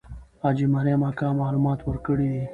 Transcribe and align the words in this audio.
حاجي 0.41 0.65
مریم 0.75 1.01
اکا 1.09 1.27
معلومات 1.41 1.79
ورکړي 1.83 2.27
دي. 2.33 2.43